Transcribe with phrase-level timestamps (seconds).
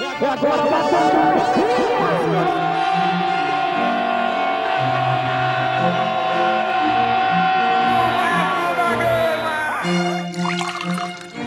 [0.00, 0.64] E agora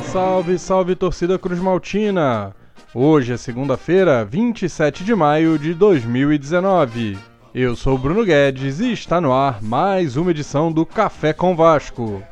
[0.05, 2.55] Salve, salve torcida Cruz Maltina!
[2.95, 7.17] Hoje é segunda-feira, 27 de maio de 2019.
[7.53, 12.23] Eu sou Bruno Guedes e está no ar mais uma edição do Café com Vasco.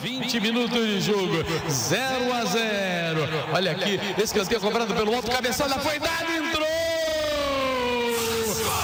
[0.00, 3.28] 20 minutos de jogo, 0 a 0.
[3.52, 6.66] Olha aqui, esse canteiro cobrado pelo alto, cabeçada foi dado, entrou!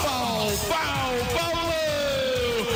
[0.02, 2.66] Pau, pau, Paulão!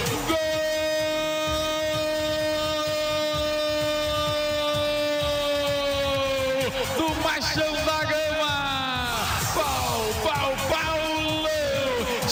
[6.97, 7.09] Gol!
[7.09, 7.88] Do Machão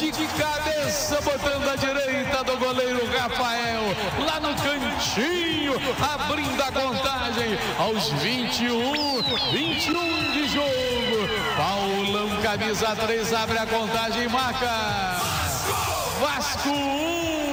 [0.06, 3.82] De cabeça, botando a direita do goleiro Rafael,
[4.24, 9.20] lá no cantinho, abrindo a contagem aos 21,
[9.50, 11.28] 21 de jogo.
[11.56, 14.70] Paulão, camisa 3, abre a contagem e marca.
[16.20, 17.45] Vasco 1,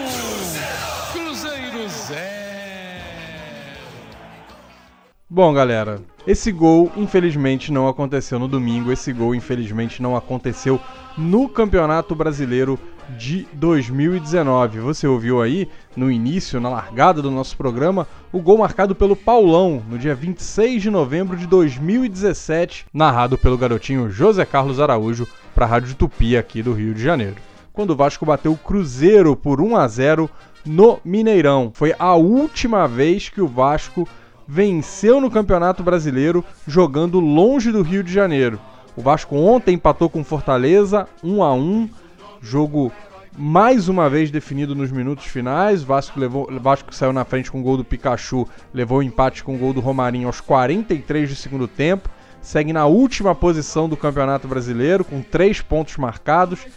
[5.35, 10.79] Bom, galera, esse gol infelizmente não aconteceu no domingo, esse gol infelizmente não aconteceu
[11.17, 12.77] no Campeonato Brasileiro
[13.17, 14.79] de 2019.
[14.81, 15.67] Você ouviu aí
[15.97, 20.83] no início, na largada do nosso programa, o gol marcado pelo Paulão no dia 26
[20.83, 26.61] de novembro de 2017, narrado pelo garotinho José Carlos Araújo para a Rádio Tupi aqui
[26.61, 27.37] do Rio de Janeiro.
[27.73, 30.29] Quando o Vasco bateu o Cruzeiro por 1 a 0
[30.63, 31.71] no Mineirão.
[31.73, 34.07] Foi a última vez que o Vasco
[34.47, 38.59] venceu no Campeonato Brasileiro jogando longe do Rio de Janeiro.
[38.95, 41.89] O Vasco ontem empatou com Fortaleza 1 a 1,
[42.41, 42.91] jogo
[43.35, 45.81] mais uma vez definido nos minutos finais.
[45.81, 49.55] Vasco levou, Vasco saiu na frente com o gol do Pikachu, levou o empate com
[49.55, 52.09] o gol do Romarinho aos 43 do segundo tempo.
[52.41, 56.67] Segue na última posição do Campeonato Brasileiro com 3 pontos marcados,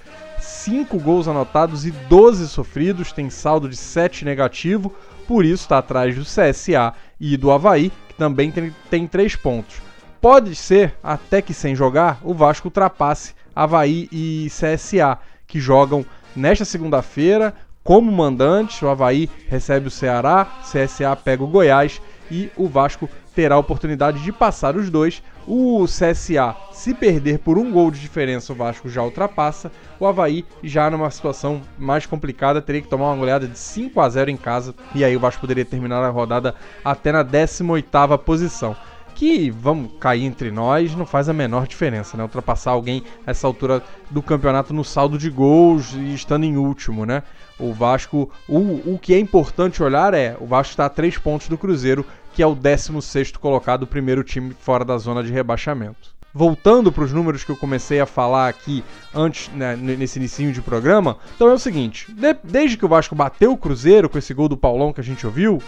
[0.40, 4.94] 5 gols anotados e 12 sofridos, tem saldo de 7 negativo,
[5.26, 9.80] por isso está atrás do CSA e do Havaí, que também tem, tem 3 pontos.
[10.20, 16.64] Pode ser, até que sem jogar, o Vasco ultrapasse Havaí e CSA, que jogam nesta
[16.64, 18.82] segunda-feira como mandantes.
[18.82, 22.00] O Havaí recebe o Ceará, CSA pega o Goiás
[22.30, 25.22] e o Vasco terá a oportunidade de passar os dois.
[25.46, 29.70] O CSA, se perder por um gol de diferença, o Vasco já ultrapassa.
[30.00, 34.08] O Havaí, já numa situação mais complicada, teria que tomar uma goleada de 5 a
[34.08, 34.74] 0 em casa.
[34.94, 36.54] E aí o Vasco poderia terminar a rodada
[36.84, 38.76] até na 18ª posição
[39.16, 42.22] que, vamos cair entre nós, não faz a menor diferença, né?
[42.22, 47.22] Ultrapassar alguém essa altura do campeonato no saldo de gols e estando em último, né?
[47.58, 48.58] O Vasco, o,
[48.92, 52.04] o que é importante olhar é, o Vasco está a 3 pontos do Cruzeiro,
[52.34, 56.14] que é o 16º colocado, o primeiro time fora da zona de rebaixamento.
[56.34, 58.84] Voltando para os números que eu comecei a falar aqui
[59.14, 63.14] antes, né, nesse início de programa, então é o seguinte, de, desde que o Vasco
[63.14, 65.62] bateu o Cruzeiro com esse gol do Paulão que a gente ouviu,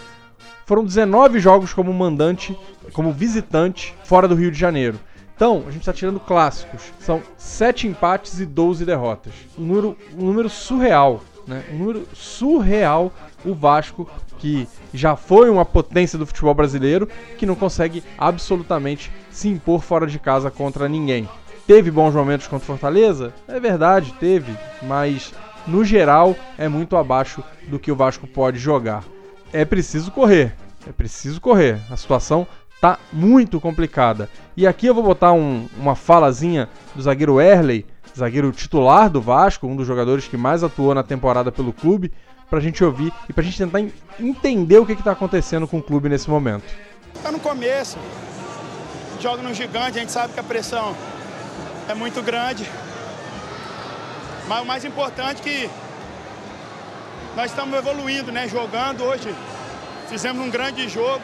[0.66, 2.58] foram 19 jogos como mandante,
[2.92, 5.00] como visitante, fora do Rio de Janeiro.
[5.34, 6.92] Então, a gente está tirando clássicos.
[7.00, 9.32] São 7 empates e 12 derrotas.
[9.56, 11.22] Um número, um número surreal.
[11.46, 11.64] Né?
[11.72, 13.12] Um número surreal.
[13.44, 19.48] O Vasco, que já foi uma potência do futebol brasileiro, que não consegue absolutamente se
[19.48, 21.28] impor fora de casa contra ninguém.
[21.68, 23.32] Teve bons momentos contra Fortaleza?
[23.46, 24.52] É verdade, teve.
[24.82, 25.32] Mas,
[25.66, 29.04] no geral, é muito abaixo do que o Vasco pode jogar
[29.52, 30.54] é preciso correr.
[30.86, 31.78] É preciso correr.
[31.90, 32.46] A situação
[32.80, 34.28] tá muito complicada.
[34.56, 37.84] E aqui eu vou botar um, uma falazinha do zagueiro Erley,
[38.16, 42.12] zagueiro titular do Vasco, um dos jogadores que mais atuou na temporada pelo clube,
[42.48, 43.84] pra gente ouvir e pra gente tentar
[44.18, 46.64] entender o que, que tá acontecendo com o clube nesse momento.
[47.22, 47.98] Tá no começo,
[49.20, 50.94] joga no gigante, a gente sabe que a pressão
[51.88, 52.68] é muito grande.
[54.46, 55.70] Mas o mais importante é que
[57.36, 58.48] nós estamos evoluindo, né?
[58.48, 59.34] Jogando hoje.
[60.08, 61.22] Fizemos um grande jogo.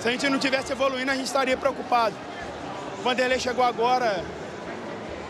[0.00, 2.14] Se a gente não tivesse evoluindo, a gente estaria preocupado.
[2.98, 4.24] O Vanderlei chegou agora,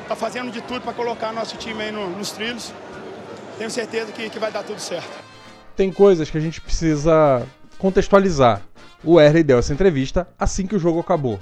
[0.03, 2.73] está fazendo de tudo para colocar nosso time aí no, nos trilhos.
[3.59, 5.11] Tenho certeza que, que vai dar tudo certo.
[5.75, 7.47] Tem coisas que a gente precisa
[7.79, 8.63] contextualizar.
[9.05, 11.39] O Erley deu essa entrevista assim que o jogo acabou.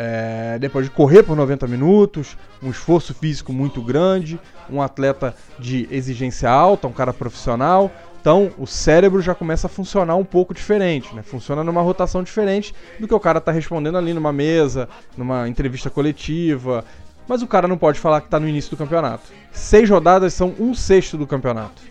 [0.00, 4.38] É, depois de correr por 90 minutos, um esforço físico muito grande,
[4.70, 7.90] um atleta de exigência alta, um cara profissional.
[8.20, 11.22] Então o cérebro já começa a funcionar um pouco diferente, né?
[11.24, 15.90] Funciona numa rotação diferente do que o cara está respondendo ali numa mesa, numa entrevista
[15.90, 16.84] coletiva.
[17.26, 19.24] Mas o cara não pode falar que está no início do campeonato.
[19.50, 21.82] Seis rodadas são um sexto do campeonato.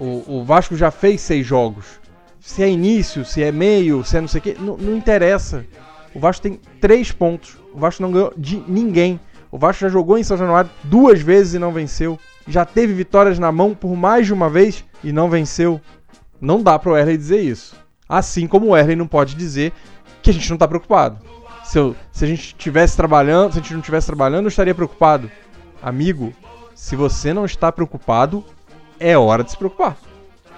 [0.00, 2.00] O, o Vasco já fez seis jogos.
[2.40, 5.66] Se é início, se é meio, se é não sei o quê, não, não interessa
[6.18, 7.56] O Vasco tem três pontos.
[7.72, 9.20] O Vasco não ganhou de ninguém.
[9.52, 12.18] O Vasco já jogou em São Januário duas vezes e não venceu.
[12.48, 15.80] Já teve vitórias na mão por mais de uma vez e não venceu.
[16.40, 17.76] Não dá para o Erley dizer isso.
[18.08, 19.72] Assim como o Erley não pode dizer
[20.20, 21.18] que a gente não está preocupado.
[21.62, 24.74] Se, eu, se a gente estivesse trabalhando, se a gente não estivesse trabalhando, eu estaria
[24.74, 25.30] preocupado.
[25.80, 26.32] Amigo,
[26.74, 28.44] se você não está preocupado,
[28.98, 29.96] é hora de se preocupar.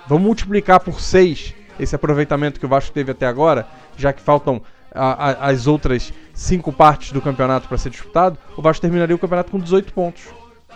[0.08, 4.62] Vamos multiplicar por 6 esse aproveitamento que o Vasco teve até agora, já que faltam
[4.94, 9.18] a, a, as outras cinco partes do campeonato para ser disputado, o Vasco terminaria o
[9.18, 10.22] campeonato com 18 pontos.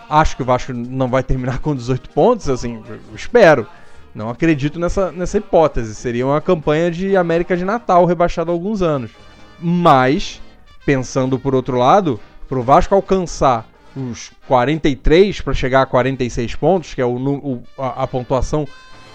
[0.09, 2.83] Acho que o Vasco não vai terminar com 18 pontos, assim,
[3.13, 3.67] espero.
[4.13, 5.93] Não acredito nessa, nessa hipótese.
[5.93, 9.11] Seria uma campanha de América de Natal rebaixada há alguns anos.
[9.59, 10.41] Mas,
[10.85, 16.93] pensando por outro lado, para o Vasco alcançar os 43 para chegar a 46 pontos,
[16.93, 18.67] que é o, o a, a pontuação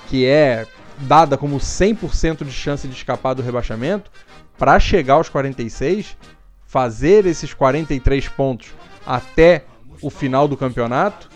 [0.08, 0.66] que é
[0.98, 4.10] dada como 100% de chance de escapar do rebaixamento,
[4.60, 6.18] para chegar aos 46,
[6.66, 8.74] fazer esses 43 pontos
[9.06, 9.64] até
[10.02, 11.30] o final do campeonato,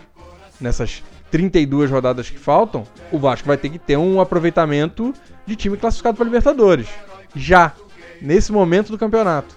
[0.60, 5.14] nessas 32 rodadas que faltam, o Vasco vai ter que ter um aproveitamento
[5.46, 6.86] de time classificado para Libertadores.
[7.34, 7.72] Já,
[8.20, 9.56] nesse momento do campeonato.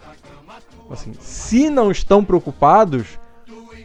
[0.90, 3.20] Assim, se não estão preocupados,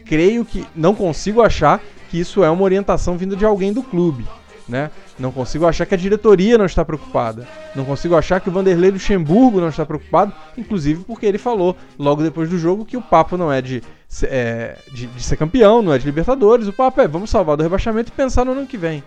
[0.05, 4.25] creio que não consigo achar que isso é uma orientação vinda de alguém do clube
[4.67, 4.91] né?
[5.19, 7.47] Não consigo achar que a diretoria não está preocupada.
[7.75, 12.23] Não consigo achar que o Vanderlei Luxemburgo não está preocupado, inclusive porque ele falou logo
[12.23, 13.83] depois do jogo que o papo não é de,
[14.23, 16.67] é, de, de ser campeão, não é de Libertadores.
[16.67, 19.03] O papo é vamos salvar do rebaixamento e pensar no ano que vem.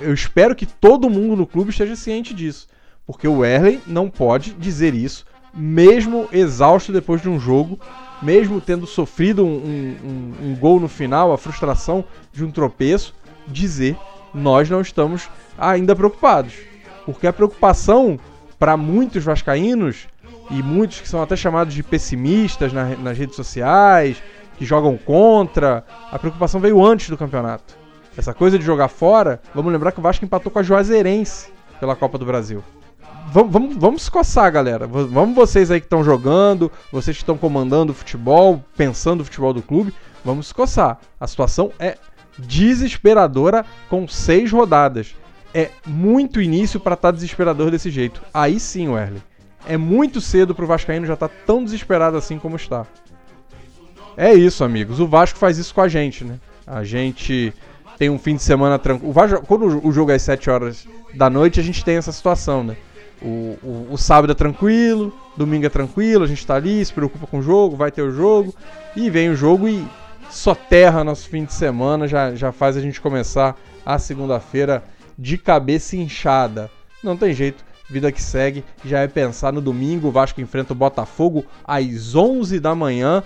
[0.00, 2.68] Eu espero que todo mundo no clube esteja ciente disso,
[3.06, 5.24] porque o Erley não pode dizer isso,
[5.54, 7.80] mesmo exausto depois de um jogo,
[8.20, 13.14] mesmo tendo sofrido um, um, um gol no final, a frustração de um tropeço,
[13.46, 13.96] dizer
[14.34, 16.54] nós não estamos ainda preocupados.
[17.04, 18.18] Porque a preocupação
[18.58, 20.08] para muitos vascaínos
[20.50, 24.22] e muitos que são até chamados de pessimistas na, nas redes sociais,
[24.56, 27.76] que jogam contra, a preocupação veio antes do campeonato.
[28.16, 31.94] Essa coisa de jogar fora, vamos lembrar que o Vasco empatou com a Juazeirense pela
[31.94, 32.64] Copa do Brasil.
[33.30, 34.86] Vamos, vamos, vamos se coçar, galera.
[34.86, 39.52] Vamos vocês aí que estão jogando, vocês que estão comandando o futebol, pensando o futebol
[39.52, 40.98] do clube, vamos se coçar.
[41.20, 41.96] A situação é
[42.38, 45.14] desesperadora com seis rodadas.
[45.52, 48.22] É muito início para estar tá desesperador desse jeito.
[48.32, 49.22] Aí sim, Werley.
[49.66, 52.86] É muito cedo para o Vascaíno já estar tá tão desesperado assim como está.
[54.16, 55.00] É isso, amigos.
[55.00, 56.38] O Vasco faz isso com a gente, né?
[56.66, 57.52] A gente
[57.98, 59.12] tem um fim de semana tranquilo.
[59.46, 62.76] Quando o jogo é às 7 horas da noite, a gente tem essa situação, né?
[63.20, 67.26] O, o, o, sábado é tranquilo, domingo é tranquilo, a gente tá ali, se preocupa
[67.26, 68.54] com o jogo, vai ter o jogo,
[68.94, 69.84] e vem o jogo e
[70.30, 74.84] só terra nosso fim de semana, já, já faz a gente começar a segunda-feira
[75.18, 76.70] de cabeça inchada.
[77.02, 80.76] Não tem jeito, vida que segue, já é pensar no domingo, o Vasco enfrenta o
[80.76, 83.22] Botafogo às 11 da manhã.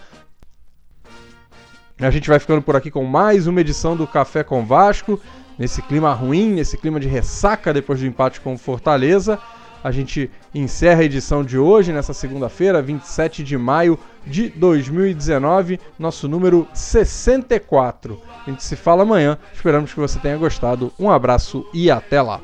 [1.98, 5.20] A gente vai ficando por aqui com mais uma edição do Café com Vasco,
[5.58, 9.38] nesse clima ruim, nesse clima de ressaca depois do empate com o Fortaleza.
[9.82, 16.28] A gente encerra a edição de hoje, nessa segunda-feira, 27 de maio de 2019, nosso
[16.28, 18.20] número 64.
[18.46, 19.36] A gente se fala amanhã.
[19.52, 20.92] Esperamos que você tenha gostado.
[20.98, 22.40] Um abraço e até lá.